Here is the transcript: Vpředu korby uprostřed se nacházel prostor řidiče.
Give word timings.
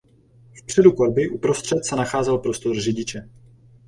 Vpředu 0.59 0.91
korby 0.91 1.29
uprostřed 1.29 1.85
se 1.85 1.95
nacházel 1.95 2.37
prostor 2.37 2.79
řidiče. 2.79 3.29